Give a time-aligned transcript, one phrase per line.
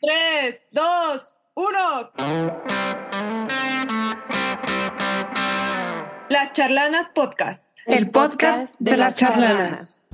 [0.00, 2.12] 3, 2, 1.
[6.28, 7.68] Las Charlanas Podcast.
[7.84, 10.06] El podcast de las charlanas.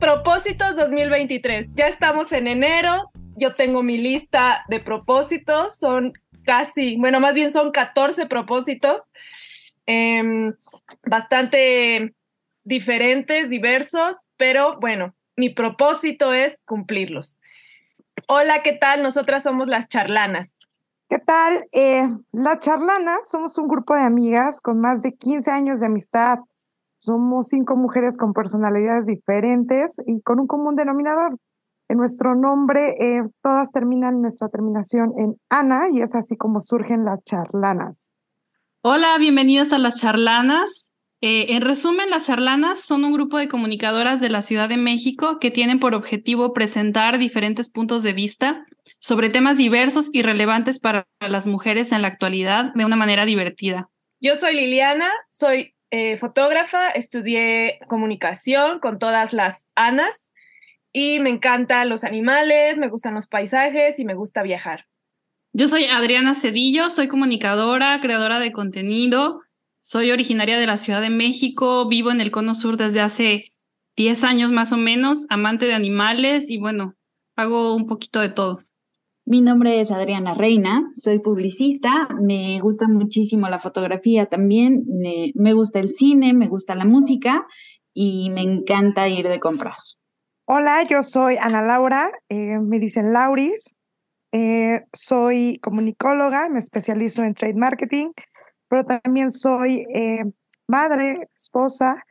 [0.00, 1.68] Propósitos 2023.
[1.74, 3.12] Ya estamos en enero.
[3.36, 5.76] Yo tengo mi lista de propósitos.
[5.76, 6.14] Son
[6.44, 9.00] casi, bueno, más bien son 14 propósitos.
[9.86, 10.52] Em,
[11.06, 12.12] bastante
[12.64, 17.38] diferentes, diversos, pero bueno, mi propósito es cumplirlos.
[18.28, 19.02] Hola, ¿qué tal?
[19.02, 20.56] Nosotras somos las charlanas.
[21.08, 21.66] ¿Qué tal?
[21.72, 26.38] Eh, las charlanas somos un grupo de amigas con más de 15 años de amistad.
[26.98, 31.36] Somos cinco mujeres con personalidades diferentes y con un común denominador.
[31.88, 37.04] En nuestro nombre, eh, todas terminan nuestra terminación en Ana y es así como surgen
[37.04, 38.12] las charlanas.
[38.82, 40.91] Hola, bienvenidas a las charlanas.
[41.24, 45.38] Eh, en resumen, las charlanas son un grupo de comunicadoras de la Ciudad de México
[45.38, 48.66] que tienen por objetivo presentar diferentes puntos de vista
[48.98, 53.88] sobre temas diversos y relevantes para las mujeres en la actualidad de una manera divertida.
[54.20, 60.32] Yo soy Liliana, soy eh, fotógrafa, estudié comunicación con todas las Anas
[60.92, 64.86] y me encantan los animales, me gustan los paisajes y me gusta viajar.
[65.52, 69.40] Yo soy Adriana Cedillo, soy comunicadora, creadora de contenido
[69.82, 73.52] soy originaria de la Ciudad de México, vivo en el Cono Sur desde hace
[73.96, 76.94] 10 años más o menos, amante de animales y bueno,
[77.36, 78.60] hago un poquito de todo.
[79.24, 85.80] Mi nombre es Adriana Reina, soy publicista, me gusta muchísimo la fotografía también, me, gusta
[85.80, 87.44] el cine, me gusta la música
[87.92, 89.98] y me encanta ir de compras.
[90.44, 93.70] Hola, yo soy Ana Laura, eh, me dicen Lauris,
[94.32, 98.10] eh, soy comunicóloga, me especializo en trade marketing
[98.72, 100.24] pero también soy eh,
[100.66, 102.06] madre, esposa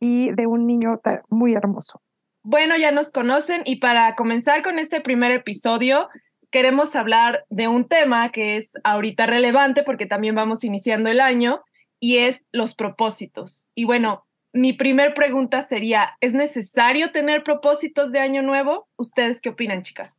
[0.00, 2.00] y de un niño muy hermoso.
[2.42, 6.08] Bueno, ya nos conocen y para comenzar con este primer episodio,
[6.50, 11.60] queremos hablar de un tema que es ahorita relevante porque también vamos iniciando el año
[12.00, 13.68] y es los propósitos.
[13.74, 14.24] Y bueno,
[14.54, 18.88] mi primer pregunta sería, ¿es necesario tener propósitos de año nuevo?
[18.96, 20.14] ¿Ustedes qué opinan, chicas?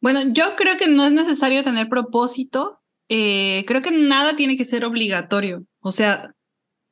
[0.00, 2.81] Bueno, yo creo que no es necesario tener propósito,
[3.14, 5.66] eh, creo que nada tiene que ser obligatorio.
[5.80, 6.34] O sea,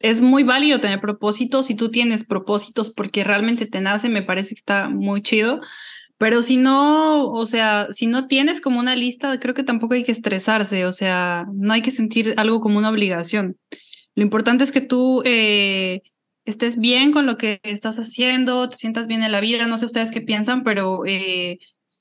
[0.01, 1.65] es muy válido tener propósitos.
[1.65, 5.61] Si tú tienes propósitos porque realmente te nace, me parece que está muy chido.
[6.19, 10.05] Pero si no, o sea, si no tienes como una lista, creo que tampoco hay
[10.05, 10.85] que estresarse.
[10.85, 13.57] O sea, no hay que sentir algo como una obligación.
[14.15, 16.03] Lo importante es que tú eh,
[16.45, 19.67] estés bien con lo que estás haciendo, te sientas bien en la vida.
[19.67, 21.61] No sé ustedes qué piensan, pero eh,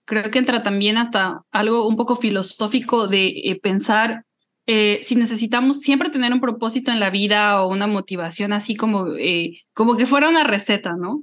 [0.09, 4.25] creo que entra también hasta algo un poco filosófico de eh, pensar
[4.66, 9.16] eh, si necesitamos siempre tener un propósito en la vida o una motivación así como,
[9.18, 11.22] eh, como que fuera una receta, ¿no?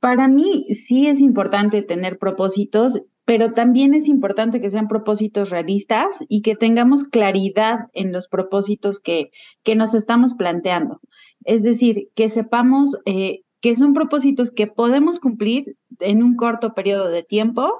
[0.00, 6.24] Para mí sí es importante tener propósitos, pero también es importante que sean propósitos realistas
[6.28, 9.30] y que tengamos claridad en los propósitos que,
[9.62, 11.00] que nos estamos planteando.
[11.44, 17.22] Es decir, que sepamos que son propósitos que podemos cumplir en un corto periodo de
[17.22, 17.70] tiempo,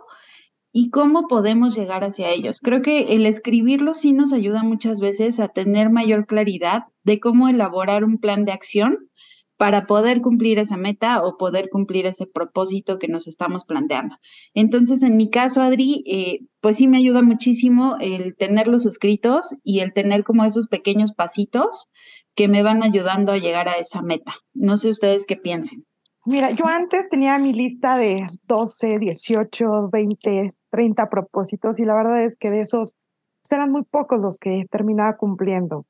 [0.72, 2.60] y cómo podemos llegar hacia ellos.
[2.60, 7.48] Creo que el escribirlo sí nos ayuda muchas veces a tener mayor claridad de cómo
[7.48, 9.10] elaborar un plan de acción
[9.58, 14.16] para poder cumplir esa meta o poder cumplir ese propósito que nos estamos planteando.
[14.54, 19.80] Entonces, en mi caso, Adri, eh, pues sí me ayuda muchísimo el tenerlos escritos y
[19.80, 21.90] el tener como esos pequeños pasitos
[22.34, 24.34] que me van ayudando a llegar a esa meta.
[24.54, 25.84] No sé ustedes qué piensen.
[26.26, 32.24] Mira, yo antes tenía mi lista de 12, 18, 20, 30 propósitos y la verdad
[32.24, 32.96] es que de esos
[33.42, 35.84] pues, eran muy pocos los que terminaba cumpliendo.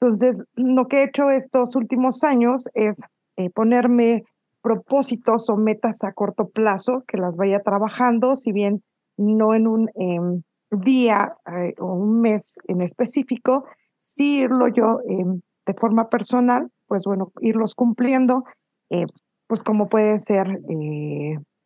[0.00, 3.02] Entonces, lo que he hecho estos últimos años es
[3.36, 4.24] eh, ponerme
[4.62, 8.82] propósitos o metas a corto plazo que las vaya trabajando, si bien
[9.18, 13.64] no en un em, día eh, o un mes en específico,
[14.00, 18.44] sí irlo yo em, de forma personal, pues bueno, irlos cumpliendo,
[18.90, 19.06] eh,
[19.46, 20.60] pues como puede ser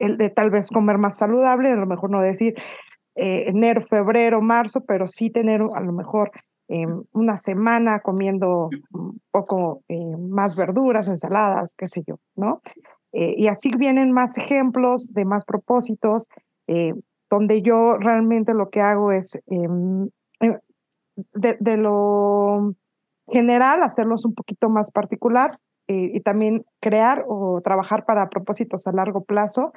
[0.04, 2.54] el de tal vez comer más saludable, a lo mejor no decir
[3.16, 6.32] eh, enero, febrero, marzo, pero sí tener a lo mejor
[6.66, 12.60] em, una semana comiendo un poco eh, más verduras, ensaladas, qué sé yo, ¿no?
[13.12, 16.26] Eh, y así vienen más ejemplos de más propósitos,
[17.30, 20.08] donde yo realmente lo que hago es em,
[21.34, 22.74] de, de, lo
[23.28, 29.24] general hacerlos un poquito más particular y también crear o trabajar para propósitos a largo
[29.24, 29.72] plazo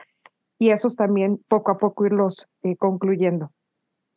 [0.59, 3.51] y esos también poco a poco irlos eh, concluyendo.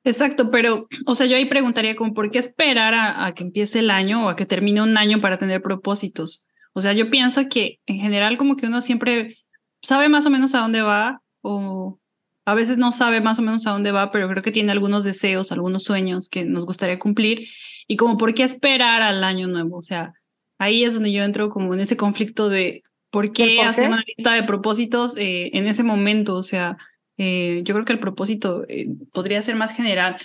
[0.02, 3.90] Exacto, pero, o sea, yo ahí preguntaría como, ¿por qué esperar a, que empiece el
[3.90, 6.46] año o a que termine un año para tener propósitos?
[6.72, 9.36] O sea, yo pienso que en general como que uno siempre
[9.82, 11.98] sabe más o menos a dónde va o
[12.46, 15.04] a veces no sabe más o menos a dónde va, pero creo que tiene algunos
[15.04, 17.46] deseos, algunos sueños que nos gustaría cumplir.
[17.86, 19.76] Y como, ¿por qué esperar al año nuevo?
[19.76, 20.14] O sea,
[20.58, 24.32] ahí es donde yo entro como en ese conflicto de por qué, hacer una lista
[24.32, 26.34] de propósitos eh, en ese momento.
[26.34, 26.78] O sea,
[27.18, 30.16] eh, yo creo que el propósito eh, podría ser más general.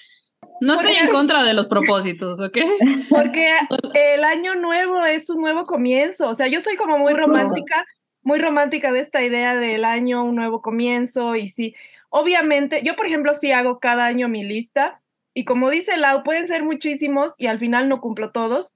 [0.61, 2.57] No estoy en contra de los propósitos, ¿ok?
[3.09, 3.57] Porque
[3.93, 6.29] el año nuevo es un nuevo comienzo.
[6.29, 7.85] O sea, yo soy como muy romántica,
[8.21, 11.35] muy romántica de esta idea del año, un nuevo comienzo.
[11.35, 11.75] Y sí,
[12.09, 15.01] obviamente, yo por ejemplo sí hago cada año mi lista.
[15.33, 18.73] Y como dice Lau, pueden ser muchísimos y al final no cumplo todos,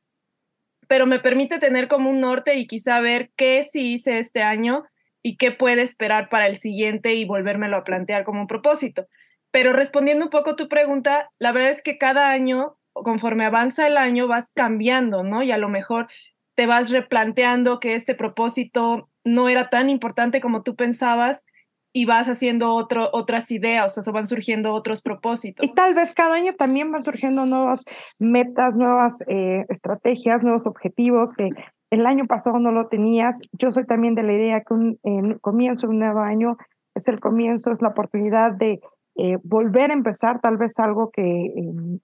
[0.89, 4.85] pero me permite tener como un norte y quizá ver qué sí hice este año
[5.21, 9.05] y qué puede esperar para el siguiente y volvérmelo a plantear como un propósito.
[9.51, 13.85] Pero respondiendo un poco a tu pregunta, la verdad es que cada año, conforme avanza
[13.85, 15.43] el año, vas cambiando, ¿no?
[15.43, 16.07] Y a lo mejor
[16.55, 21.43] te vas replanteando que este propósito no era tan importante como tú pensabas
[21.91, 25.65] y vas haciendo otras ideas, o sea, van surgiendo otros propósitos.
[25.65, 27.85] Y tal vez cada año también van surgiendo nuevas
[28.19, 31.49] metas, nuevas eh, estrategias, nuevos objetivos que
[31.91, 33.39] el año pasado no lo tenías.
[33.53, 36.57] Yo soy también de la idea que un comienzo de un nuevo año
[36.95, 38.79] es el comienzo, es la oportunidad de
[39.15, 41.99] eh, volver a empezar tal vez algo que em,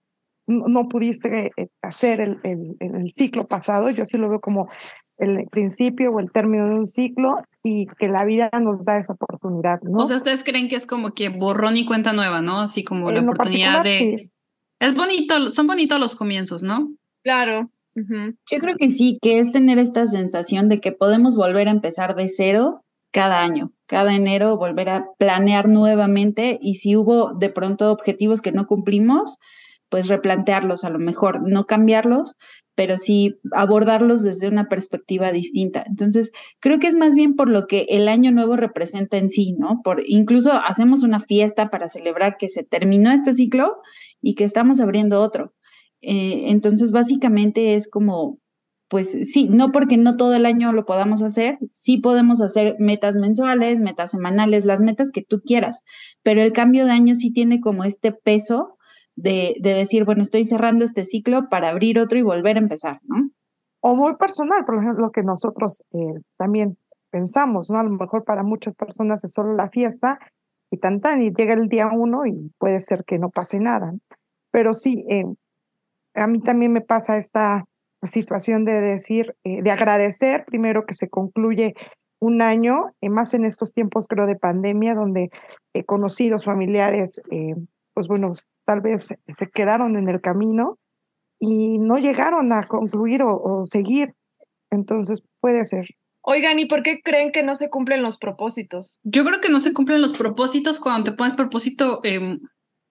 [0.48, 3.90] no pudiste eh, hacer el, el, el, ciclo pasado.
[3.90, 4.68] Yo sí lo veo como
[5.18, 9.14] el principio o el término de un ciclo y que la vida nos da esa
[9.14, 9.82] oportunidad.
[9.82, 10.00] ¿no?
[10.00, 12.62] O sea, ustedes creen que es como que borrón y cuenta nueva, ¿no?
[12.62, 14.30] Así como la oportunidad de...
[14.80, 16.92] Es bonito, son bonitos los comienzos, ¿no?
[17.24, 17.70] Claro.
[17.96, 22.16] Yo creo que sí, que es tener esta sensación de que podemos volver a empezar
[22.16, 27.90] de cero cada año, cada enero volver a planear nuevamente y si hubo de pronto
[27.90, 29.38] objetivos que no cumplimos,
[29.90, 32.36] pues replantearlos a lo mejor, no cambiarlos,
[32.76, 35.84] pero sí abordarlos desde una perspectiva distinta.
[35.88, 39.54] Entonces, creo que es más bien por lo que el año nuevo representa en sí,
[39.58, 39.82] ¿no?
[39.84, 43.78] Por incluso hacemos una fiesta para celebrar que se terminó este ciclo
[44.22, 45.54] y que estamos abriendo otro.
[46.02, 48.40] Eh, entonces, básicamente es como
[48.88, 53.16] pues sí, no porque no todo el año lo podamos hacer, sí podemos hacer metas
[53.16, 55.82] mensuales, metas semanales, las metas que tú quieras,
[56.22, 58.75] pero el cambio de año sí tiene como este peso
[59.16, 63.30] de, decir, bueno, estoy cerrando este ciclo para abrir otro y volver a empezar, ¿no?
[63.82, 66.78] O muy personal, por ejemplo, lo que nosotros eh, también
[67.12, 67.80] pensamos, ¿no?
[67.80, 70.20] A lo mejor para muchas personas es solo la fiesta
[70.72, 73.94] y tan tan, y llega el día uno y puede ser que no pase nada.
[74.52, 75.26] Pero sí, eh,
[76.16, 77.66] a mí también me pasa esta
[78.04, 81.76] situación de decir, eh, de agradecer primero que se concluye
[82.20, 85.30] un año, más en estos tiempos creo de pandemia, donde
[85.86, 87.22] conocidos, familiares,
[87.94, 88.34] pues bueno,
[88.66, 90.78] tal vez se quedaron en el camino
[91.40, 94.14] y no llegaron a concluir o, seguir.
[94.72, 95.88] Entonces puede ser.
[96.22, 99.00] Oigan, ¿y por qué creen que no se cumplen los propósitos?
[99.04, 102.02] Yo creo que no se cumplen los propósitos cuando te pones propósito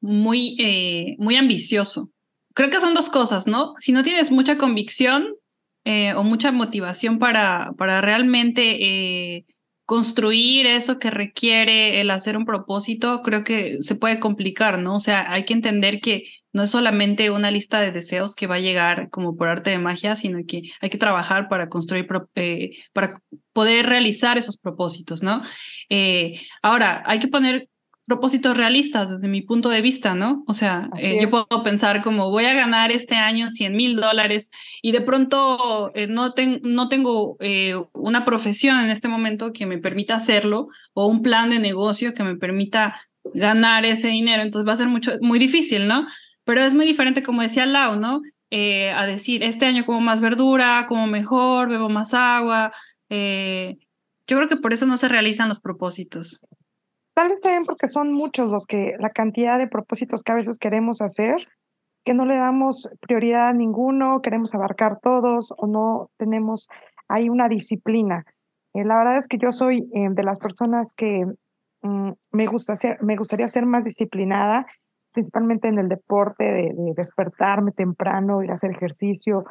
[0.01, 2.15] muy, muy ambicioso
[2.55, 3.75] creo que son dos cosas, ¿no?
[3.77, 5.35] Si no tienes mucha convicción
[5.85, 9.45] eh, o mucha motivación para, para realmente eh,
[9.85, 14.97] construir eso que requiere el hacer un propósito, creo que se puede complicar, ¿no?
[14.97, 18.57] O sea, hay que entender que no es solamente una lista de deseos que va
[18.57, 22.71] a llegar como por arte de magia, sino que hay que trabajar para construir, eh,
[22.93, 23.21] para
[23.53, 25.43] poder realizar esos propósitos, ¿no?
[26.63, 27.69] ahora, hay que poner
[28.07, 30.45] propósitos realistas desde mi punto de vista, ¿no?
[30.47, 34.51] O sea, eh, yo puedo pensar como voy a ganar este año 100 mil dólares
[34.83, 39.79] y de pronto eh, no, no tengo eh, una profesión en este momento que me
[39.79, 43.01] permita hacerlo o un plan de negocio que me permita
[43.33, 46.07] ganar ese dinero, entonces va a ser mucho, muy difícil, ¿no?
[46.45, 48.21] Pero es muy diferente, como decía Lau, ¿no?
[48.57, 52.73] a decir, este año como más verdura, como mejor, bebo más agua.
[53.11, 53.17] yo
[54.37, 56.41] creo que por eso no se realizan los propósitos.
[57.15, 60.59] Tal vez también porque son muchos los que, la cantidad de propósitos que a veces
[60.59, 61.37] queremos hacer,
[62.05, 66.69] que no le damos prioridad a ninguno, queremos abarcar todos o no tenemos
[67.09, 68.25] ahí una disciplina.
[68.75, 71.25] Eh, la verdad es que yo soy eh, de las personas que
[71.83, 74.67] mm, me, gusta ser, me gustaría ser más disciplinada,
[75.13, 79.45] principalmente en el deporte, de, despertarme temprano, ir a hacer ejercicio,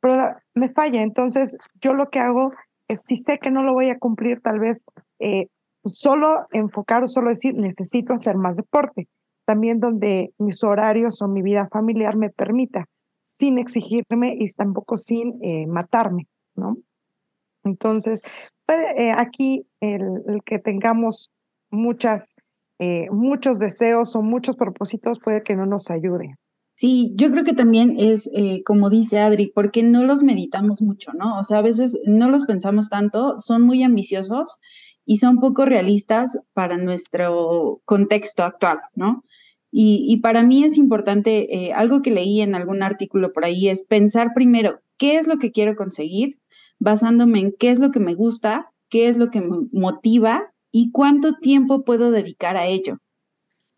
[0.00, 1.02] pero me falla.
[1.02, 2.52] Entonces, yo lo que hago
[2.88, 4.86] es, si sé que no lo voy a cumplir, tal vez
[5.20, 5.48] eh,
[5.84, 9.08] solo enfocar o solo decir, necesito hacer más deporte.
[9.44, 12.86] También donde mis horarios o mi vida familiar me permita,
[13.24, 16.76] sin exigirme y tampoco sin eh, matarme, ¿no?
[17.64, 18.22] Entonces,
[18.68, 21.30] eh, aquí el, que tengamos
[21.70, 22.34] muchas,
[22.78, 26.36] eh, muchos deseos o muchos propósitos puede que no nos ayude.
[26.74, 28.28] Sí, yo creo que también es,
[28.64, 31.38] como dice Adri, porque no los meditamos mucho, ¿no?
[31.38, 34.58] O sea, a veces no los pensamos tanto, son muy ambiciosos
[35.04, 39.24] y son poco realistas para nuestro contexto actual, ¿no?
[39.74, 43.84] Y, para mí es importante, eh, algo que leí en algún artículo por ahí, es
[43.84, 46.38] pensar primero qué es lo que quiero conseguir,
[46.78, 50.90] basándome en qué es lo que me gusta, qué es lo que me motiva y
[50.90, 52.98] cuánto tiempo puedo dedicar a ello.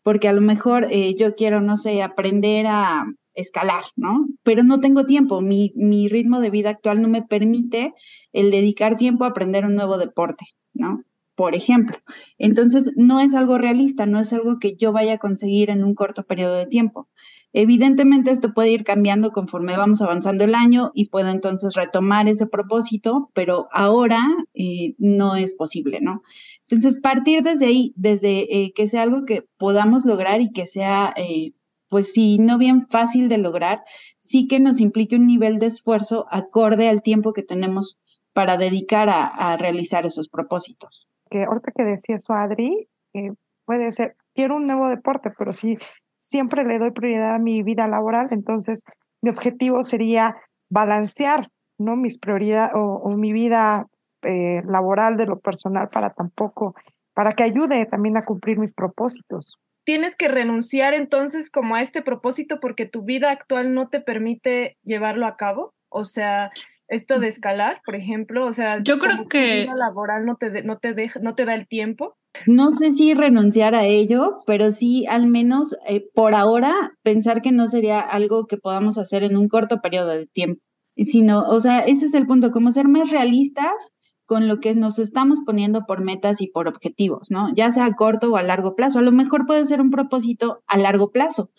[0.02, 3.04] Porque a lo mejor eh, yo quiero, no sé, aprender a
[3.34, 4.26] escalar, ¿no?
[4.42, 7.94] Pero no tengo tiempo, mi, mi ritmo de vida actual no me permite
[8.32, 11.04] el dedicar tiempo a aprender un nuevo deporte, ¿no?
[11.34, 11.98] Por ejemplo.
[12.38, 15.94] Entonces, no es algo realista, no es algo que yo vaya a conseguir en un
[15.94, 17.08] corto periodo de tiempo.
[17.52, 22.46] Evidentemente, esto puede ir cambiando conforme vamos avanzando el año y puedo entonces retomar ese
[22.46, 24.20] propósito, pero ahora
[24.54, 26.22] eh, no es posible, ¿no?
[26.68, 31.14] Entonces, partir desde ahí, desde eh, que sea algo que podamos lograr y que sea,
[31.16, 31.52] eh,
[31.88, 33.82] pues si no bien fácil de lograr,
[34.18, 37.98] sí que nos implique un nivel de esfuerzo acorde al tiempo que tenemos
[38.32, 43.32] para dedicar a realizar esos propósitos que ahorita que decía eso Adri, eh,
[43.64, 45.78] puede ser, quiero un nuevo deporte, pero si
[46.16, 48.84] siempre le doy prioridad a mi vida laboral, entonces
[49.20, 50.36] mi objetivo sería
[50.70, 51.96] balancear, ¿no?
[51.96, 53.86] Mis prioridades o, mi vida
[54.22, 56.76] eh, laboral de lo personal para tampoco,
[57.14, 59.58] para que ayude también a cumplir mis propósitos.
[59.84, 64.76] Tienes que renunciar entonces como a este propósito porque tu vida actual no te permite
[64.84, 65.74] llevarlo a cabo.
[65.88, 66.52] O sea,
[66.88, 70.78] esto de escalar, por ejemplo, o sea, yo creo que la laboral no te no
[70.78, 72.16] te deja, no te da el tiempo.
[72.46, 77.52] No sé si renunciar a ello, pero sí al menos eh, por ahora pensar que
[77.52, 80.60] no sería algo que podamos hacer en un corto periodo de tiempo,
[80.96, 83.92] sino, o sea, ese es el punto, como ser más realistas
[84.26, 87.54] con lo que nos estamos poniendo por metas y por objetivos, ¿no?
[87.54, 88.98] Ya sea a corto o a largo plazo.
[88.98, 91.50] A lo mejor puede ser un propósito a largo plazo.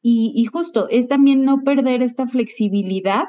[0.00, 3.24] Y, y justo es también no perder esta flexibilidad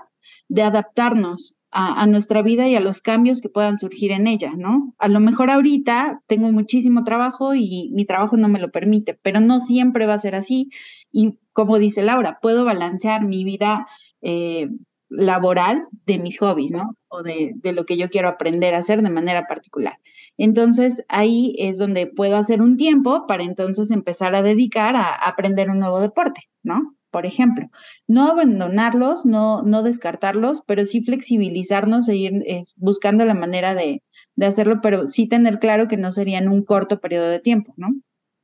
[0.47, 4.95] de adaptarnos a, nuestra vida y a los cambios que puedan surgir en ella, ¿no?
[4.97, 9.41] A lo mejor ahorita tengo muchísimo trabajo y mi trabajo no me lo permite, pero
[9.41, 10.69] no siempre va a ser así.
[11.11, 13.87] Y como dice Laura, puedo balancear mi vida
[14.21, 14.69] eh,
[15.09, 16.95] laboral de mis hobbies, ¿no?
[17.09, 19.99] O de, de, lo que yo quiero aprender a hacer de manera particular.
[20.37, 25.69] Entonces ahí es donde puedo hacer un tiempo para entonces empezar a dedicar a aprender
[25.69, 26.95] un nuevo deporte, ¿no?
[27.15, 27.69] Por ejemplo.
[28.10, 32.34] No abandonarlos, no, no descartarlos, pero sí flexibilizarnos e ir
[32.75, 34.03] buscando la manera de,
[34.36, 37.74] de hacerlo, pero sí tener claro que no sería en un corto periodo de tiempo,
[37.77, 37.88] ¿no?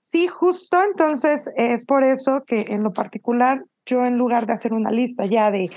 [0.03, 4.71] Sí, justo entonces es por eso que en lo particular yo en lugar de hacer
[4.71, 5.69] una lista ya de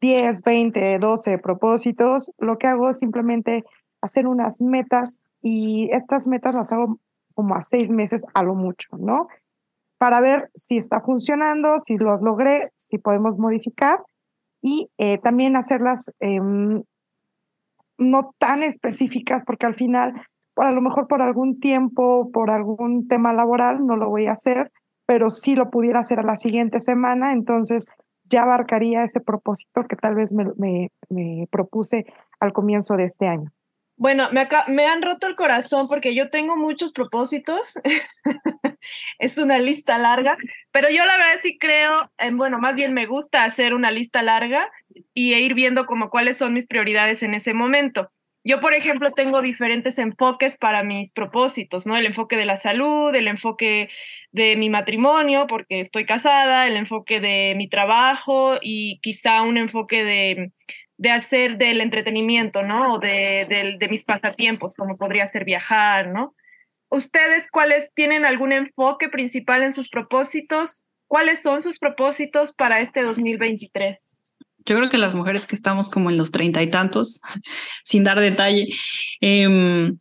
[0.00, 3.64] 10, 20, 12 propósitos, lo que hago es simplemente
[4.00, 7.00] hacer unas metas y estas metas las hago
[7.34, 9.26] como a seis meses a lo mucho, ¿no?
[9.98, 13.98] Para ver si está funcionando, si los logré, si podemos modificar
[14.62, 16.82] y eh, también hacerlas em,
[17.98, 20.14] no tan específicas porque al final,
[20.54, 24.32] por a lo mejor por algún tiempo, por algún tema laboral, no lo voy a
[24.32, 24.70] hacer,
[25.06, 27.86] pero sí lo pudiera hacer a la siguiente semana, entonces
[28.24, 32.06] ya abarcaría ese propósito que tal vez me, me propuse
[32.40, 33.50] al comienzo de este año.
[33.96, 37.74] Bueno, me, me han roto el corazón porque yo tengo muchos propósitos.
[39.18, 40.36] es una lista larga,
[40.72, 44.22] pero yo la verdad sí creo, en, bueno, más bien me gusta hacer una lista
[44.22, 44.70] larga
[45.14, 48.10] y ir viendo como cuáles son mis prioridades en ese momento.
[48.44, 51.96] Yo, por ejemplo, tengo diferentes enfoques para mis propósitos, ¿no?
[51.96, 53.90] El enfoque de la salud, el enfoque
[54.32, 60.04] de mi matrimonio, porque estoy casada, el enfoque de mi trabajo y quizá un enfoque
[60.04, 60.52] de
[60.98, 62.94] de hacer del entretenimiento, ¿no?
[62.94, 66.34] O de, de, mis pasatiempos, como podría ser viajar, ¿no?
[66.90, 70.84] ¿Ustedes cuáles tienen algún enfoque principal en sus propósitos?
[71.06, 73.98] ¿Cuáles son sus propósitos para este 2023?
[74.64, 77.20] Yo creo que las mujeres que estamos como en los treinta y tantos,
[77.84, 78.68] sin dar detalle,
[79.20, 79.98] em,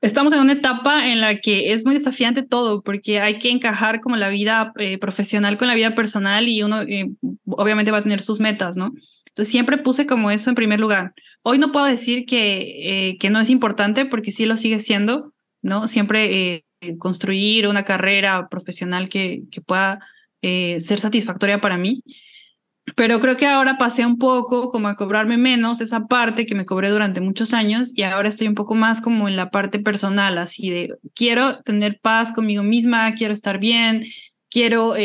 [0.00, 4.00] estamos en una etapa en la que es muy desafiante todo, porque hay que encajar
[4.00, 7.10] como la vida eh, profesional con la vida personal y uno eh,
[7.46, 8.92] obviamente va a tener sus metas, ¿no?
[9.28, 11.14] Entonces siempre puse como eso en primer lugar.
[11.42, 15.31] Hoy no puedo decir que, eh, que no es importante porque sí lo sigue siendo,
[15.62, 15.88] ¿no?
[15.88, 20.00] Siempre eh, construir una carrera profesional que, que pueda
[20.42, 22.02] eh, ser satisfactoria para mí.
[22.96, 26.66] Pero creo que ahora pasé un poco como a cobrarme menos esa parte que me
[26.66, 30.36] cobré durante muchos años y ahora estoy un poco más como en la parte personal,
[30.36, 34.02] así de quiero tener paz conmigo misma, quiero estar bien,
[34.50, 34.96] quiero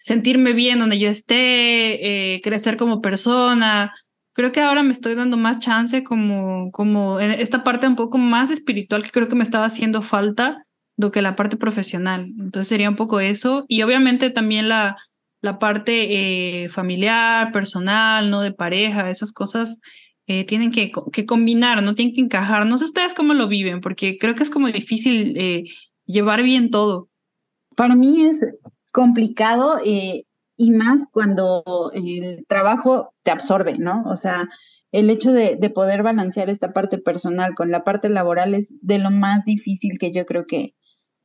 [0.00, 3.92] sentirme bien donde yo esté, eh, crecer como persona.
[4.32, 8.50] Creo que ahora me estoy dando más chance como, como esta parte un poco más
[8.50, 10.64] espiritual que creo que me estaba haciendo falta
[10.96, 12.26] do que la parte profesional.
[12.38, 13.64] Entonces sería un poco eso.
[13.68, 14.96] Y obviamente también la,
[15.40, 18.42] la parte eh, familiar, personal, ¿no?
[18.42, 19.80] De pareja, esas cosas
[20.26, 22.66] eh, tienen que, que, combinar, no tienen que encajar.
[22.66, 25.64] No sé ustedes cómo lo viven, porque creo que es como difícil eh,
[26.06, 27.08] llevar bien todo.
[27.76, 28.46] Para mí es
[28.92, 30.24] complicado eh,
[30.60, 34.04] y más cuando el trabajo te absorbe, ¿no?
[34.04, 34.46] O sea,
[34.92, 38.98] el hecho de, de, poder balancear esta parte personal con la parte laboral es de
[38.98, 40.74] lo más difícil que yo creo que,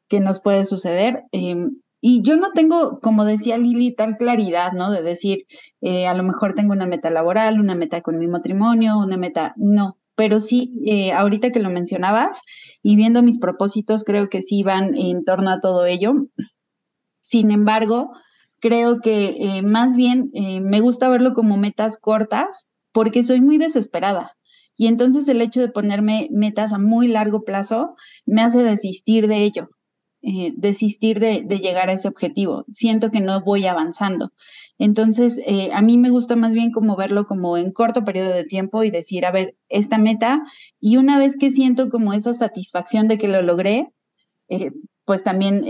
[0.07, 1.25] que nos puede suceder.
[1.33, 4.89] Em, y yo no tengo, como decía Lili, tal claridad, ¿no?
[4.89, 5.47] De decir,
[5.81, 9.53] eh, a lo mejor tengo una meta laboral, una meta con mi matrimonio, una meta,
[9.57, 9.97] no.
[10.15, 12.41] Pero sí, eh, ahorita que lo mencionabas
[12.81, 16.27] y viendo mis propósitos, creo que sí van en torno a todo ello.
[17.19, 18.13] Sin embargo,
[18.65, 24.35] creo que eh, más bien me gusta verlo como metas cortas porque soy muy desesperada.
[24.75, 27.95] Y entonces el hecho de ponerme metas a muy largo plazo
[28.25, 29.69] me hace desistir de ello.
[30.27, 32.65] Eh, desistir de, llegar a ese objetivo.
[32.67, 34.31] Siento que no voy avanzando.
[34.79, 38.43] Entonces, eh, a mí me gusta más bien como verlo como en corto periodo de
[38.43, 40.41] tiempo y decir, a ver, esta meta,
[40.79, 43.93] y una vez que siento como esa satisfacción de que lo logré,
[44.49, 44.71] eh,
[45.05, 45.63] pues también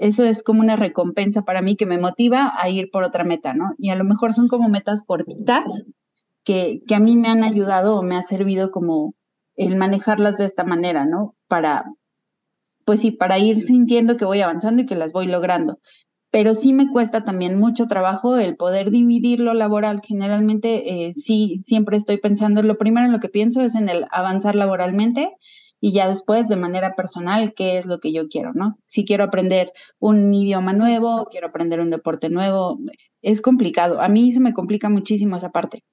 [0.00, 3.52] eso es como una recompensa para mí que me motiva a ir por otra meta,
[3.52, 3.74] ¿no?
[3.76, 5.84] Y a lo mejor son como metas cortitas
[6.44, 9.14] que, que a mí me han ayudado o me ha servido como
[9.56, 11.34] el manejarlas de esta manera, ¿no?
[11.48, 11.84] Para,
[12.84, 15.80] pues sí, para ir sintiendo que voy avanzando y que las voy logrando.
[16.30, 20.02] Pero sí me cuesta también mucho trabajo el poder dividir lo laboral.
[20.04, 24.06] Generalmente eh, sí, siempre estoy pensando, lo primero en lo que pienso es en el
[24.12, 25.36] avanzar laboralmente
[25.80, 28.78] y ya después de manera personal, qué es lo que yo quiero, ¿no?
[28.86, 32.78] Si quiero aprender un idioma nuevo, quiero aprender un deporte nuevo,
[33.22, 34.00] es complicado.
[34.00, 35.84] A mí se me complica muchísimo esa parte.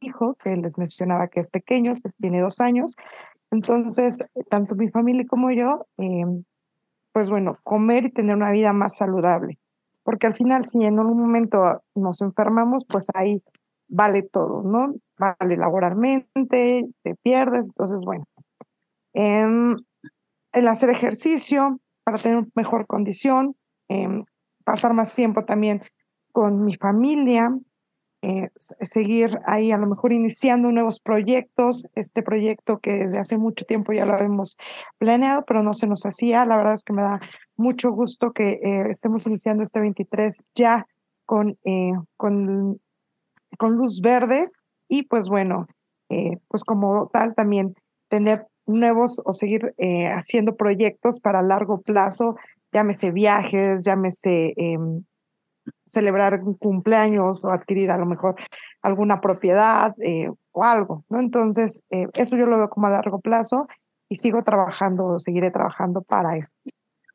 [0.00, 2.94] Hijo, que les mencionaba que es pequeño, tiene dos años,
[3.50, 6.24] entonces, tanto mi familia como yo, eh,
[7.12, 9.58] pues bueno, comer y tener una vida más saludable.
[10.04, 13.42] Porque al final, si en un momento nos enfermamos, pues ahí
[13.88, 14.94] vale todo, ¿no?
[15.18, 18.24] Vale laboralmente, te pierdes, entonces, bueno.
[19.14, 19.76] Em,
[20.52, 23.56] el hacer ejercicio para tener mejor condición,
[23.88, 24.24] em,
[24.64, 25.82] pasar más tiempo también
[26.32, 27.50] con mi familia,
[28.22, 28.50] eh,
[28.82, 33.94] seguir ahí a lo mejor iniciando nuevos proyectos, este proyecto que desde hace mucho tiempo
[33.94, 34.58] ya lo habíamos
[34.98, 36.44] planeado, pero no se nos hacía.
[36.44, 37.18] La verdad es que me da
[37.56, 40.86] mucho gusto que eh, estemos iniciando este 23 ya
[41.24, 42.78] con, eh, con,
[43.56, 44.50] con luz verde
[44.88, 45.66] y pues bueno,
[46.48, 47.74] pues como tal también
[48.08, 49.74] tener nuevos o seguir
[50.16, 52.36] haciendo proyectos para largo plazo,
[52.72, 55.02] llámese viajes, llámese em,
[55.86, 58.36] celebrar un cumpleaños o adquirir a lo mejor
[58.82, 61.20] alguna propiedad eh, o algo, ¿no?
[61.20, 63.66] Entonces, eh, eso yo lo veo como a largo plazo
[64.08, 66.52] y sigo trabajando, seguiré trabajando para eso.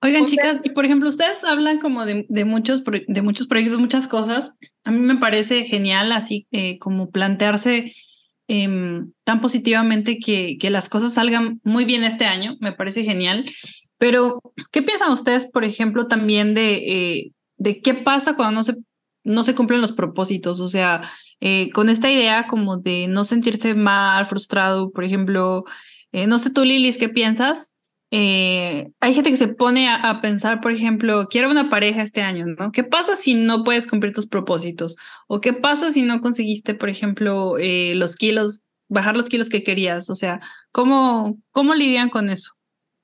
[0.01, 4.07] Oigan, chicas, y por ejemplo, ustedes hablan como de, de, muchos, de muchos proyectos, muchas
[4.07, 4.57] cosas.
[4.83, 7.91] A mí me parece genial así eh, como plantearse
[8.47, 12.55] em, tan positivamente que, que las cosas salgan muy bien este año.
[12.59, 13.45] Me parece genial.
[13.97, 18.75] Pero, ¿qué piensan ustedes, por ejemplo, también de de qué pasa cuando no se,
[19.23, 20.59] no se cumplen los propósitos.
[20.59, 25.65] O sea, eh, con esta idea como de no sentirse mal, frustrado, por ejemplo,
[26.11, 27.73] eh, no sé tú, Lilis, ¿qué piensas?
[28.17, 32.45] Eh, hay gente que se pone a, pensar, por ejemplo, quiero una pareja este año,
[32.45, 32.71] ¿no?
[32.71, 34.95] ¿Qué pasa si no puedes cumplir tus propósitos?
[35.27, 40.09] ¿O qué pasa si no conseguiste, por ejemplo, los kilos, bajar los kilos que querías?
[40.09, 40.39] O sea,
[40.71, 42.53] ¿cómo, ¿cómo lidian con eso?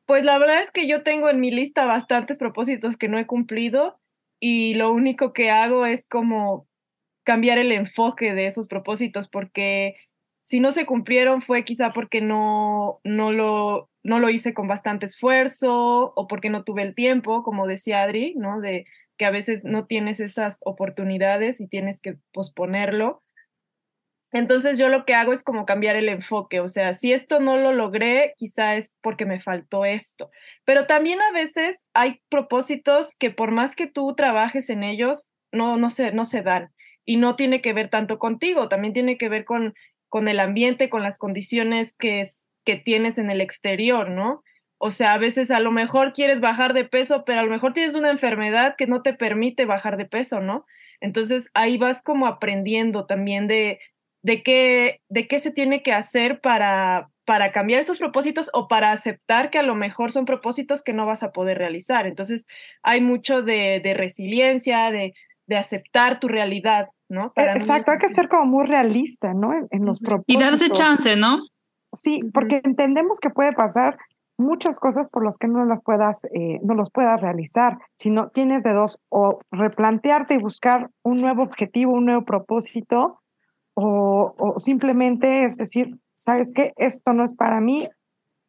[0.06, 3.28] Pues la verdad es que yo tengo en mi lista bastantes propósitos que no he
[3.28, 4.00] cumplido
[4.40, 6.70] y lo único que hago es como
[7.24, 9.96] cambiar el enfoque de esos propósitos porque
[10.44, 15.06] si no se cumplieron fue quizá porque no, no, lo, no lo hice con bastante
[15.06, 18.60] esfuerzo o porque no tuve el tiempo, como decía Adri, ¿no?
[18.60, 18.86] De
[19.18, 23.22] que a veces no tienes esas oportunidades y tienes que posponerlo.
[24.32, 27.58] Entonces yo lo que hago es como cambiar el enfoque, o sea, si esto no
[27.58, 30.32] lo logré, quizá es porque me faltó esto.
[30.64, 35.76] Pero también a veces hay propósitos que por más que tú trabajes en ellos, no,
[35.76, 36.70] no, se, no se dan.
[37.04, 39.74] Y no tiene que ver tanto contigo, también tiene que ver con,
[40.08, 42.24] con el ambiente, con las condiciones que,
[42.66, 44.44] que tienes en el exterior, ¿no?
[44.78, 47.74] O sea, a veces a lo mejor quieres bajar de peso, pero a lo mejor
[47.74, 50.66] tienes una enfermedad que no te permite bajar de peso, ¿no?
[51.00, 53.80] Entonces ahí vas como aprendiendo también de,
[54.24, 58.92] de qué, de qué se tiene que hacer para, para cambiar esos propósitos o para
[58.92, 62.08] aceptar que a lo mejor son propósitos que no vas a poder realizar.
[62.08, 62.48] Entonces,
[62.84, 65.14] hay mucho de, de resiliencia, de,
[65.48, 67.34] de, aceptar tu realidad, ¿no?
[67.36, 69.52] E, exacto, hay que ser como muy realista, ¿no?
[69.70, 70.36] En, los propósitos.
[70.36, 71.40] Y darse chance, ¿no?
[71.94, 73.98] Sí, porque entendemos que puede pasar
[74.38, 78.30] muchas cosas por las que no las puedas, eh, no los puedas realizar, si no
[78.30, 83.20] tienes de dos, o replantearte y buscar un nuevo objetivo, un nuevo propósito,
[83.76, 86.74] o, o simplemente es decir, ¿sabes qué?
[86.76, 87.88] Esto no es para mí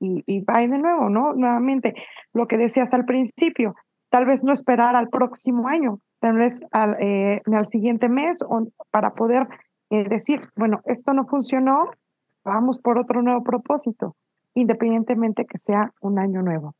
[0.01, 1.33] y, y va de nuevo, ¿no?
[1.35, 1.95] Nuevamente,
[2.33, 3.75] lo que decías al principio,
[4.11, 8.67] tal vez no esperar al próximo año, tal vez al, eh, al siguiente mes o
[8.91, 9.47] para poder
[9.91, 11.91] eh, decir, bueno, esto no funcionó,
[12.45, 14.17] vamos por otro nuevo propósito,
[14.55, 16.75] independientemente que sea un año nuevo.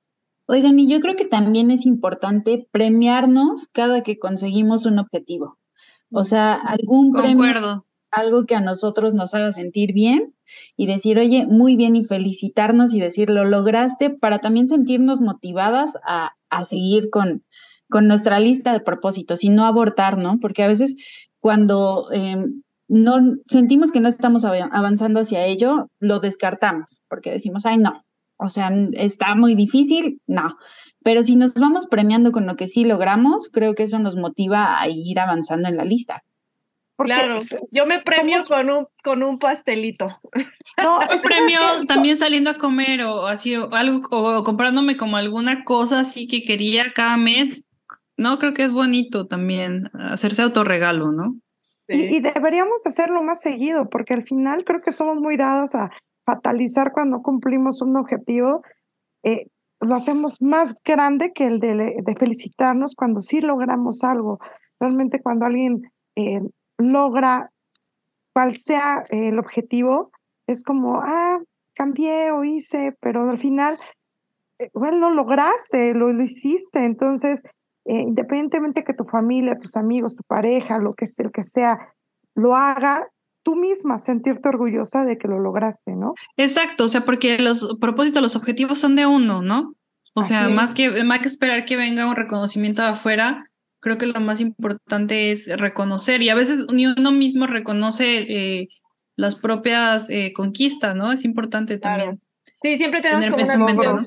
[0.47, 5.59] Oigan, y yo creo que también es importante premiarnos cada que conseguimos un objetivo.
[6.11, 10.35] O sea, algún premio, algo que a nosotros nos haga sentir bien
[10.77, 15.95] y decir, oye, muy bien y felicitarnos y decir, lo lograste para también sentirnos motivadas
[16.05, 17.45] a, a seguir con,
[17.89, 20.39] con nuestra lista de propósitos y no abortar, ¿no?
[20.41, 20.97] Porque a veces
[21.41, 22.45] cuando eh,
[22.93, 28.05] no sentimos que no estamos avanzando hacia ello, lo descartamos, porque decimos, ay, no,
[28.37, 30.59] o sea, está muy difícil, no.
[31.03, 34.79] Pero si nos vamos premiando con lo que sí logramos, creo que eso nos motiva
[34.79, 36.23] a ir avanzando en la lista.
[36.99, 37.37] claro,
[37.73, 40.09] yo me premio con un con un pastelito.
[40.77, 46.01] No, premio también saliendo a comer o así o algo o comprándome como alguna cosa
[46.01, 47.65] así que quería cada mes.
[48.19, 51.37] No, creo que es bonito también hacerse autorregalo, ¿no?
[51.93, 55.91] Y, deberíamos hacerlo más seguido, porque al final creo que somos muy dados a
[56.25, 58.63] fatalizar cuando cumplimos un objetivo.
[59.23, 59.47] Eh,
[59.81, 64.39] lo hacemos más grande que el de, felicitarnos cuando sí logramos algo.
[64.81, 65.83] Realmente cuando alguien
[66.17, 66.41] eh,
[66.79, 67.51] logra
[68.33, 70.11] cual sea el objetivo,
[70.47, 71.39] es como, ah,
[71.75, 73.79] cambié o hice, pero al final,
[74.59, 76.85] eh, bueno, lo lograste, lo, lo hiciste.
[76.85, 77.43] Entonces,
[77.85, 81.79] eh, independientemente que tu familia, tus amigos, tu pareja, lo que es el que sea,
[82.35, 83.09] lo haga,
[83.43, 86.15] tú misma sentirte orgullosa de que lo lograste, ¿no?
[86.37, 89.75] Exacto, o sea, porque los propósitos, los objetivos son de uno, ¿no?
[90.15, 94.07] O sea, más que, más que esperar que venga un reconocimiento de afuera, creo que
[94.07, 98.69] lo más importante es reconocer y a veces ni uno mismo reconoce eh,
[99.17, 101.13] las propias eh, conquistas, ¿no?
[101.13, 102.21] Es importante también.
[102.61, 103.99] Sí, siempre tenemos como una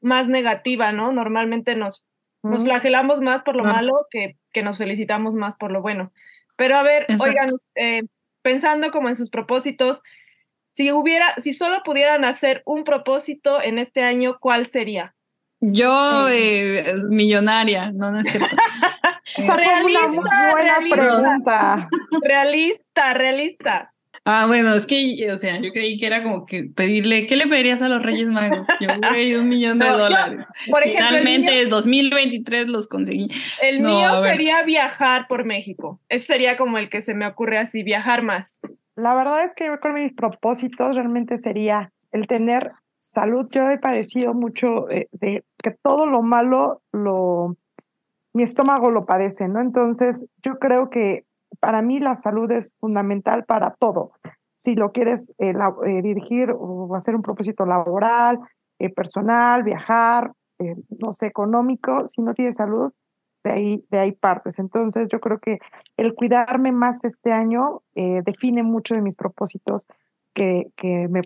[0.00, 1.10] más negativa, ¿no?
[1.10, 2.06] Normalmente nos
[2.50, 6.12] nos flagelamos más por lo malo que, que nos felicitamos más por lo bueno.
[6.56, 8.02] Pero a ver, oigan, eh,
[8.42, 10.02] pensando como en sus propósitos,
[10.72, 15.14] si hubiera, si solo pudieran hacer un propósito en este año, ¿cuál sería?
[15.60, 18.54] Yo, eh, millonaria, no, no es cierto.
[19.56, 21.88] realista, una buena pregunta.
[22.22, 23.94] Realista, realista.
[24.28, 27.46] Ah, bueno, es que, o sea, yo creí que era como que pedirle, ¿qué le
[27.46, 28.66] pedirías a los Reyes Magos?
[28.80, 30.44] Yo, güey, un millón de dólares.
[30.68, 33.28] por ejemplo, Finalmente, en 2023 los conseguí.
[33.62, 36.00] El mío sería viajar por México.
[36.08, 38.58] Ese sería como el que se me ocurre así, viajar más.
[38.96, 43.46] La verdad es que yo con mis propósitos realmente sería el tener salud.
[43.52, 47.56] Yo he padecido mucho eh, de que todo lo malo lo
[48.32, 49.60] mi estómago lo padece, ¿no?
[49.60, 51.24] Entonces, yo creo que
[51.66, 54.12] para mí la salud es fundamental para todo.
[54.54, 58.38] Si lo quieres eh, eh, dirigir o hacer un propósito laboral,
[58.78, 60.30] eh, personal, viajar,
[61.00, 62.92] no sé, económico, si no tienes salud,
[63.42, 64.60] de ahí, de ahí partes.
[64.60, 65.58] Entonces yo creo que
[65.96, 69.88] el cuidarme más este año define mucho de mis propósitos
[70.34, 71.22] que, que, me,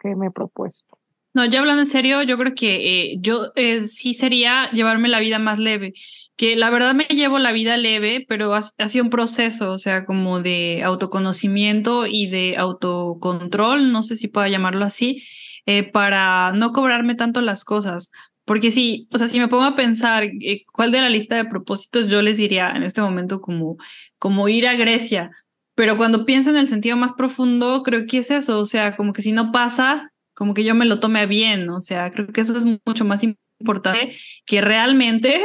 [0.00, 0.96] que me he propuesto.
[1.34, 5.58] No, ya hablando en serio, yo creo que yo sí sería llevarme la vida más
[5.58, 5.94] leve
[6.36, 10.04] que la verdad me llevo la vida leve, pero ha, sido un proceso, o sea,
[10.04, 15.22] como de autoconocimiento y de autocontrol, no sé si pueda llamarlo así,
[15.66, 18.10] eh, para no cobrarme tanto las cosas.
[18.44, 21.44] Porque sí, o sea, si me pongo a pensar eh, cuál de la lista de
[21.44, 23.76] propósitos yo les diría en este momento como,
[24.18, 25.30] como ir a Grecia,
[25.74, 29.12] pero cuando pienso en el sentido más profundo, creo que es eso, o sea, como
[29.12, 32.40] que si no pasa, como que yo me lo tome bien, o sea, creo que
[32.40, 33.22] eso es mucho más
[33.60, 34.16] importante
[34.46, 35.40] que realmente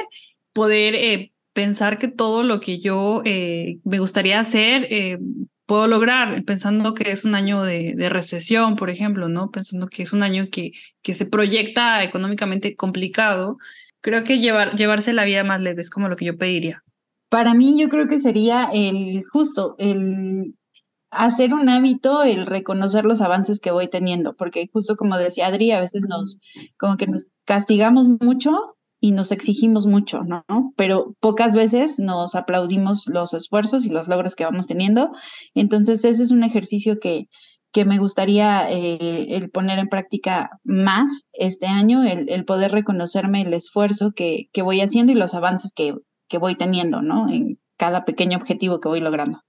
[0.53, 5.17] poder eh, pensar que todo lo que yo eh, me gustaría hacer eh,
[5.65, 9.51] puedo lograr, pensando que es un año de, recesión, por ejemplo, ¿no?
[9.51, 10.71] Pensando que es un año que,
[11.01, 13.57] que se proyecta económicamente complicado.
[14.01, 16.83] Creo que llevar, llevarse la vida más leve es como lo que yo pediría.
[17.29, 20.55] Para mí yo creo que sería el justo, el
[21.17, 25.71] hacer un hábito el reconocer los avances que voy teniendo, porque justo como decía Adri,
[25.71, 26.39] a veces nos,
[26.77, 28.51] como que nos castigamos mucho
[28.99, 30.43] y nos exigimos mucho, ¿no?
[30.75, 35.11] Pero pocas veces nos aplaudimos los esfuerzos y los logros que vamos teniendo.
[35.53, 37.27] Entonces, ese es un ejercicio que,
[37.71, 43.41] que me gustaría eh, el poner en práctica más este año, el, el poder reconocerme
[43.41, 45.93] el esfuerzo que, que, voy haciendo y los avances que,
[46.27, 47.29] que voy teniendo, ¿no?
[47.29, 49.41] En cada pequeño objetivo que voy logrando.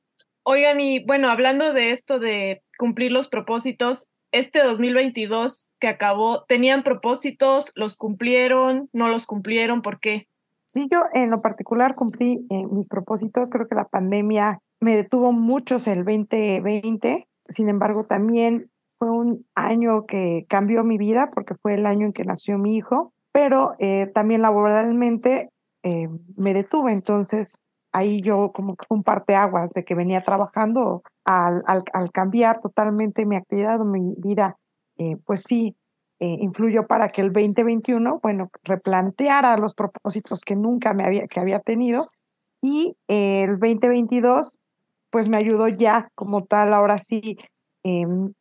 [0.50, 6.84] Oigan, y bueno, hablando de esto de cumplir los propósitos, este 2022 que acabó, ¿tenían
[6.84, 7.70] propósitos?
[7.74, 8.88] ¿Los cumplieron?
[8.94, 9.82] ¿No los cumplieron?
[9.82, 10.26] ¿Por qué?
[10.64, 13.50] Sí, yo en lo particular cumplí eh, mis propósitos.
[13.50, 20.06] Creo que la pandemia me detuvo muchos el 2020, sin embargo también fue un año
[20.06, 24.06] que cambió mi vida porque fue el año en que nació mi hijo, pero eh,
[24.14, 25.50] también laboralmente
[25.82, 31.62] eh, me detuve, entonces ahí yo como que un parteaguas de que venía trabajando al,
[31.66, 34.56] al, cambiar totalmente mi actividad, mi vida,
[34.98, 35.74] eh, pues sí,
[36.20, 41.60] influyó para que el 2021, bueno, replanteara los propósitos que nunca me había, que había
[41.60, 42.08] tenido
[42.60, 44.58] y el 2022
[45.10, 47.38] pues me ayudó ya como tal, ahora sí,
[47.82, 48.32] em,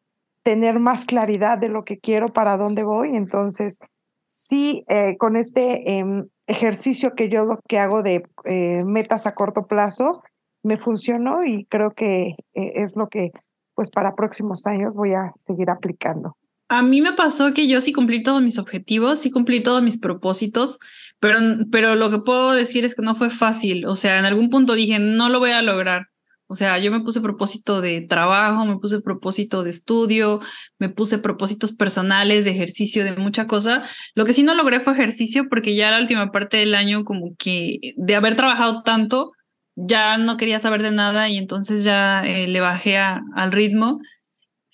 [0.43, 3.15] tener más claridad de lo que quiero, para dónde voy.
[3.15, 3.79] Entonces,
[4.27, 9.33] sí, eh, con este em, ejercicio que yo lo que hago de eh, metas a
[9.33, 10.23] corto plazo,
[10.63, 13.31] me funcionó y creo que eh, es lo que
[13.75, 16.35] pues para próximos años voy a seguir aplicando.
[16.69, 19.97] A mí me pasó que yo sí cumplí todos mis objetivos, sí cumplí todos mis
[19.97, 20.79] propósitos,
[21.19, 21.39] pero,
[21.71, 23.85] pero lo que puedo decir es que no fue fácil.
[23.85, 26.07] O sea, en algún punto dije, no lo voy a lograr.
[26.47, 30.39] O sea, yo me puse propósito de trabajo, me puse propósito de estudio,
[30.79, 33.83] me puse propósitos personales, de ejercicio, de mucha cosa.
[34.15, 37.35] Lo que sí no logré fue ejercicio porque ya la última parte del año como
[37.37, 39.31] que de haber trabajado tanto,
[39.75, 43.99] ya no quería saber de nada y entonces ya eh, le bajé al ritmo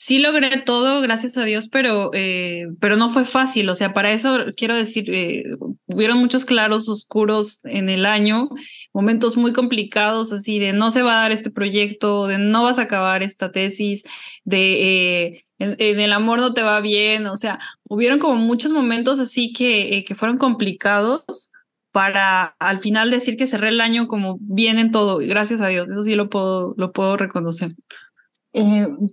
[0.04, 3.70] sí logré todo, gracias a Dios, pero, eh, pero no fue fácil.
[3.70, 5.46] O sea, para eso quiero decir, eh,
[5.86, 8.50] hubieron muchos claros oscuros en el año,
[8.92, 12.80] momentos muy complicados, así de no se va a dar este proyecto, de no vas
[12.80, 14.04] a acabar esta tesis,
[14.44, 17.26] de eh, en, el amor no te va bien.
[17.28, 21.52] O sea, hubieron como muchos momentos así que, que fueron complicados
[21.92, 25.20] para al final decir que cerré el año como bien en todo.
[25.20, 27.74] Gracias a Dios, eso sí lo puedo, lo puedo reconocer.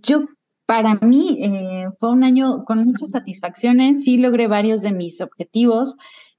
[0.03, 0.27] yo
[0.71, 5.97] para mí eh, fue un año con muchas satisfacciones, sí logré varios de mis objetivos,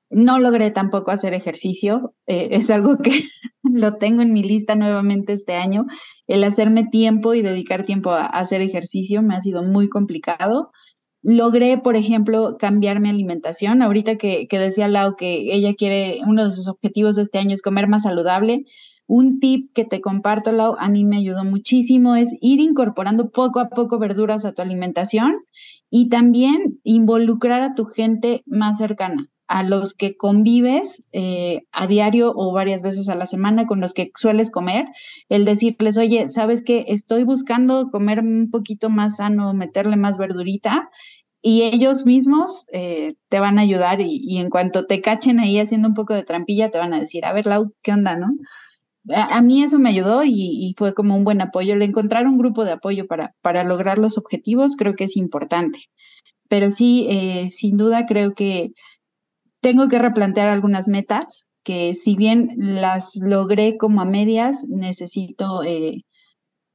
[0.10, 3.12] no logré tampoco hacer ejercicio, eh, es algo que
[3.63, 5.86] lo tengo en mi lista nuevamente este año,
[6.28, 10.72] el hacerme tiempo y dedicar tiempo a, hacer ejercicio me ha sido muy complicado.
[11.22, 13.82] Logré, por ejemplo, cambiar mi alimentación.
[13.82, 17.54] Ahorita que, que decía Lau que ella quiere, uno de sus objetivos de este año
[17.54, 18.63] es comer más saludable,
[19.08, 23.60] un tip que te comparto, Lau, a mí me ayudó muchísimo, es ir incorporando poco
[23.60, 25.36] a poco verduras a tu alimentación
[25.90, 32.32] y también involucrar a tu gente más cercana, a los que convives eh, a diario
[32.34, 34.86] o varias veces a la semana, con los que sueles comer,
[35.28, 36.86] el decirles, oye, ¿sabes qué?
[36.88, 40.90] Estoy buscando comer un poquito más sano, meterle más verdurita
[41.42, 45.60] y ellos mismos eh, te van a ayudar y, y, en cuanto te cachen ahí
[45.60, 48.30] haciendo un poco de trampilla, te van a decir, a ver, Lau, ¿qué onda, no?
[49.10, 51.74] A, mí eso me ayudó y, fue como un buen apoyo.
[51.74, 55.80] El encontrar un grupo de apoyo para, para lograr los objetivos creo que es importante.
[56.48, 58.72] Pero sí, eh, sin duda creo que
[59.62, 66.04] tengo que replantear algunas metas que si bien las logré como a medias, necesito eh,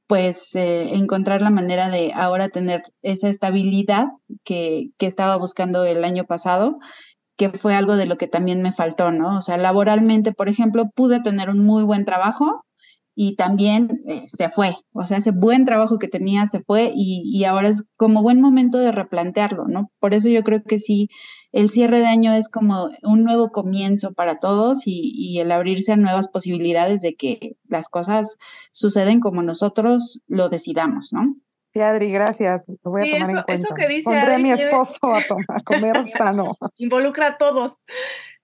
[0.07, 4.07] pues eh, encontrar la manera de ahora tener esa estabilidad
[4.45, 6.79] que, que estaba buscando el año pasado
[7.37, 9.37] que fue algo de lo que también me faltó, ¿no?
[9.37, 12.65] O sea, laboralmente, por ejemplo, pude tener un muy buen trabajo
[13.15, 17.43] y también eh, se fue, o sea, ese buen trabajo que tenía se fue y,
[17.45, 19.91] ahora es como buen momento de replantearlo, ¿no?
[19.99, 21.09] Por eso yo creo que sí,
[21.51, 25.93] el cierre de año es como un nuevo comienzo para todos y, y el abrirse
[25.93, 28.37] a nuevas posibilidades de que las cosas
[28.71, 31.35] suceden como nosotros lo decidamos, ¿no?
[31.81, 32.65] Adri, gracias.
[32.83, 33.53] Lo voy a tomar eso, en cuenta.
[33.53, 35.23] Eso que dice Pondré a mi esposo a,
[35.63, 36.57] comer sano.
[36.77, 37.73] Involucra a todos.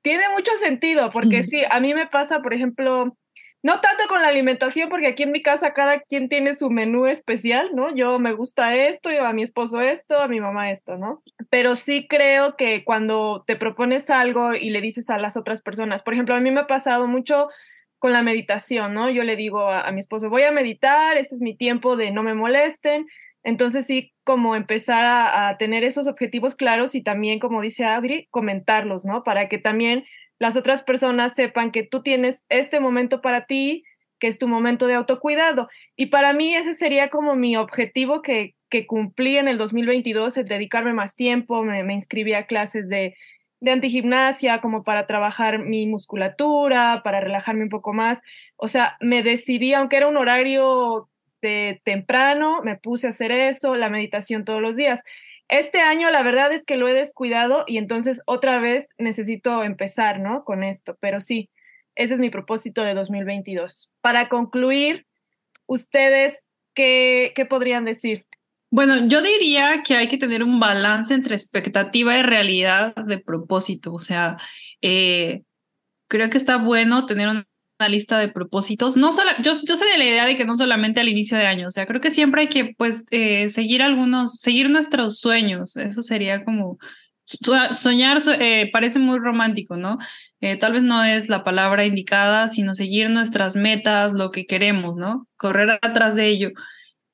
[0.02, 3.15] Tiene mucho sentido, porque sí, a mí me pasa, por ejemplo,
[3.63, 7.08] no tanto con la alimentación, porque aquí en mi casa cada quien tiene su menú
[7.08, 7.96] especial, ¿no?
[7.96, 11.24] Yo me gusta esto, yo a mi esposo esto, a mi mamá esto, ¿no?
[11.50, 16.04] Pero sí creo que cuando te propones algo y le dices a las otras personas,
[16.04, 17.48] por ejemplo, a mí me ha pasado mucho
[18.04, 19.10] con la meditación, ¿no?
[19.10, 22.22] Yo le digo a, mi esposo, voy a meditar, este es mi tiempo de no
[22.22, 23.08] me molesten,
[23.44, 29.06] entonces sí, como empezar a, tener esos objetivos claros y también, como dice Adri, comentarlos,
[29.06, 29.24] ¿no?
[29.24, 30.04] Para que también
[30.38, 33.86] las otras personas sepan que tú tienes este momento para ti,
[34.20, 35.70] que es tu momento de autocuidado.
[35.96, 40.46] Y para mí ese sería como mi objetivo que, que cumplí en el 2022, el
[40.50, 43.16] dedicarme más tiempo, me, me inscribí a clases de,
[43.63, 48.21] de antigimnasia como para trabajar mi musculatura, para relajarme un poco más.
[48.58, 51.10] O sea, me decidí, aunque era un horario
[51.41, 55.02] de temprano, me puse a hacer eso, la meditación todos los días.
[55.47, 60.19] Este año la verdad es que lo he descuidado y entonces otra vez necesito empezar,
[60.19, 60.43] ¿no?
[60.43, 61.49] Con esto, pero sí,
[61.95, 63.93] ese es mi propósito de 2022.
[64.02, 65.06] Para concluir,
[65.67, 68.26] ustedes, ¿qué, qué podrían decir?
[68.73, 73.93] Bueno, yo diría que hay que tener un balance entre expectativa y realidad de propósito.
[73.93, 74.38] O sea,
[74.81, 75.43] eh,
[76.07, 77.45] creo que está bueno tener una
[77.88, 78.97] lista de propósitos.
[78.97, 81.45] No solo, yo, yo soy de la idea de que no solamente al inicio de
[81.45, 85.77] año, o sea, creo que siempre hay que pues eh, seguir algunos, seguir nuestros sueños.
[85.77, 86.79] Eso sería como
[87.25, 89.99] soñar eh, parece muy romántico, ¿no?
[90.59, 95.27] Tal vez no es la palabra indicada, sino seguir nuestras metas, lo que queremos, ¿no?
[95.38, 96.49] Correr atrás de ello.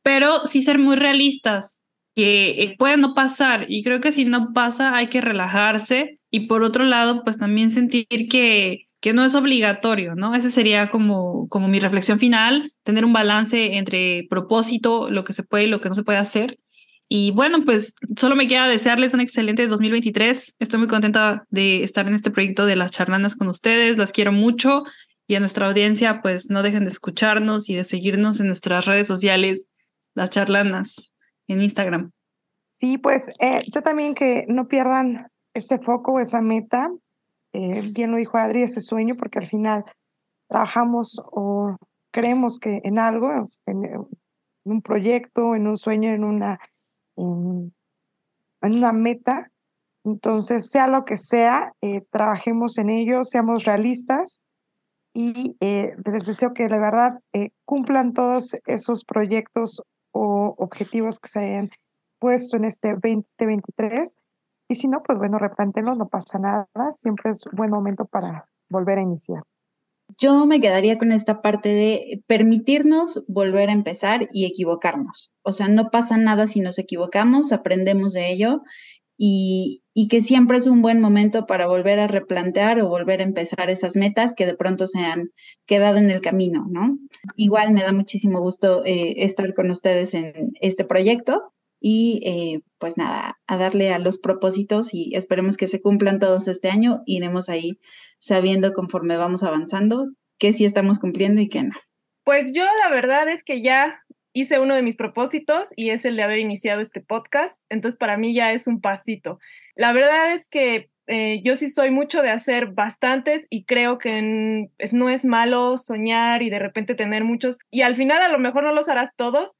[0.04, 1.82] Pero sí ser muy realistas,
[2.16, 6.64] que puede no pasar y creo que si no pasa hay que relajarse y por
[6.64, 10.36] otro lado, pues también sentir que que no es obligatorio, ¿no?
[10.36, 15.44] Esa sería como, como mi reflexión final, tener un balance entre propósito, lo que se
[15.44, 16.60] puede y lo que no se puede hacer.
[17.08, 20.56] Y bueno, pues solo me queda desearles un excelente 2023.
[20.60, 24.32] Estoy muy contenta de estar en este proyecto de las charlanas con ustedes, las quiero
[24.32, 24.84] mucho
[25.28, 29.08] y a nuestra audiencia, pues no dejen de escucharnos y de seguirnos en nuestras redes
[29.08, 29.68] sociales,
[30.20, 31.14] las charlanas,
[31.48, 32.12] en Instagram.
[32.74, 36.92] Sí, pues eh, yo también que no pierdan ese foco, esa meta,
[37.54, 39.86] eh, bien lo dijo Adri, ese sueño, porque al final
[40.50, 41.78] trabajamos o
[42.12, 44.08] creemos que en algo, en,
[44.66, 46.60] un proyecto, en un sueño, en una,
[47.16, 47.72] en,
[48.62, 49.50] una meta.
[50.04, 54.42] Entonces, sea lo que sea, eh, trabajemos en ello, seamos realistas
[55.14, 57.20] y eh, les deseo que de verdad
[57.64, 59.82] cumplan todos esos proyectos
[60.58, 61.70] objetivos que se hayan
[62.20, 64.18] puesto en este 2023
[64.70, 66.68] y si no, pues bueno, replantenlo, no pasa nada.
[66.92, 69.42] Siempre es buen momento para volver a iniciar.
[70.18, 75.32] Yo me quedaría con esta parte de permitirnos volver a empezar y equivocarnos.
[75.44, 78.62] O sea, no pasa nada si nos equivocamos, aprendemos de ello
[79.22, 83.70] y, que siempre es un buen momento para volver a replantear o volver a empezar
[83.70, 85.32] esas metas que de pronto se han
[85.68, 86.98] quedado en el camino, ¿no?
[87.36, 91.52] Igual me da muchísimo gusto eh, estar con ustedes en este proyecto
[91.82, 96.48] y eh, pues nada, a darle a los propósitos y esperemos que se cumplan todos
[96.48, 97.02] este año.
[97.06, 97.78] Iremos ahí
[98.20, 101.76] sabiendo conforme vamos avanzando qué sí estamos cumpliendo y qué no.
[102.24, 104.00] Pues yo la verdad es que ya
[104.34, 108.18] hice uno de mis propósitos y es el de haber iniciado este podcast, entonces para
[108.18, 109.40] mí ya es un pasito.
[109.76, 114.70] La verdad es que eh, yo sí soy mucho de hacer bastantes y creo que
[114.92, 118.64] no es malo soñar y de repente tener muchos y al final a lo mejor
[118.64, 119.56] no los harás todos,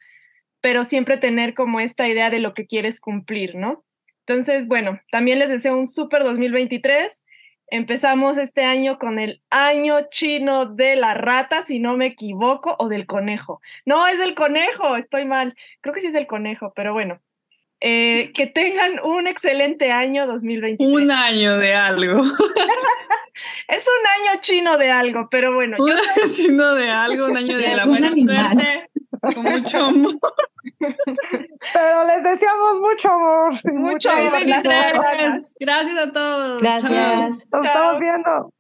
[0.62, 3.84] pero siempre tener como esta idea de lo que quieres cumplir, ¿no?
[4.28, 7.24] Entonces, bueno, también les deseo un súper 2023.
[7.72, 12.88] Empezamos este año con el año chino de la rata, si no me equivoco, o
[12.88, 13.62] del conejo.
[13.86, 15.56] No, es del conejo, estoy mal.
[15.82, 17.22] Creo que sí es del conejo, pero bueno.
[17.82, 21.02] Eh, que tengan un excelente año 2023.
[21.02, 22.24] Un año de algo.
[23.68, 25.78] es un año chino de algo, pero bueno.
[25.80, 28.89] Un año chino de algo, un año de la buena suerte,
[29.22, 30.20] con mucho amor.
[30.80, 33.74] Pero les deseamos mucho amor.
[33.74, 34.46] Mucho, amor.
[34.46, 35.56] Gracias.
[35.60, 36.62] Gracias a todos.
[36.62, 37.48] Gracias.
[37.52, 38.54] Nos estamos viendo.